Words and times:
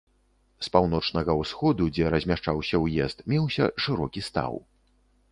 З 0.67 0.69
паўночнага-ўсходу, 0.75 1.83
дзе 1.97 2.07
размяшчаўся 2.13 2.79
ўезд, 2.85 3.17
меўся 3.33 3.67
шырокі 3.85 4.25
стаў. 4.29 4.57